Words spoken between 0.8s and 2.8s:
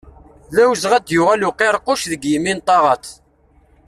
ad d-yuɣal uqiṛquc deg yimi n